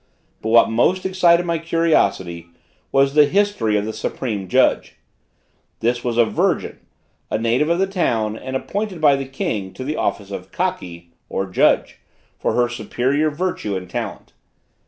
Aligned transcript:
But 0.41 0.49
what 0.49 0.71
most 0.71 1.05
excited 1.05 1.45
my 1.45 1.59
curiosity 1.59 2.47
was 2.91 3.13
the 3.13 3.27
history 3.27 3.77
of 3.77 3.85
the 3.85 3.93
supreme 3.93 4.47
judge. 4.47 4.95
This 5.79 6.03
was 6.03 6.17
a 6.17 6.25
virgin, 6.25 6.79
a 7.29 7.37
native 7.37 7.69
of 7.69 7.77
the 7.77 7.85
town, 7.85 8.35
and 8.35 8.55
appointed 8.55 8.99
by 8.99 9.15
the 9.15 9.27
King 9.27 9.73
to 9.75 9.83
the 9.83 9.97
office 9.97 10.31
of 10.31 10.51
Kaki, 10.51 11.11
or 11.29 11.45
judge, 11.45 11.99
for 12.39 12.53
her 12.53 12.67
superior 12.67 13.29
virtue 13.29 13.77
and 13.77 13.87
talent. 13.87 14.33